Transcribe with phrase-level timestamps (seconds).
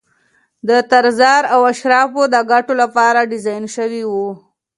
[0.67, 4.29] د تزار او اشرافو د ګټو لپاره ډیزاین شوي وو.